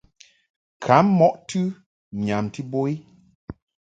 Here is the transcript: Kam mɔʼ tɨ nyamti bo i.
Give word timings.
Kam 0.83 1.05
mɔʼ 1.19 1.33
tɨ 1.49 1.61
nyamti 2.25 2.61
bo 2.71 2.79
i. 2.93 2.95